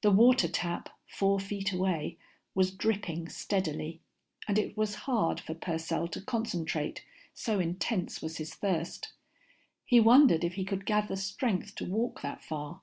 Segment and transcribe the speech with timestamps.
[0.00, 2.16] The water tap, four feet away,
[2.54, 4.00] was dripping steadily,
[4.48, 9.12] and it was hard for Purcell to concentrate, so intense was his thirst.
[9.84, 12.80] He wondered if he could gather strength to walk that far.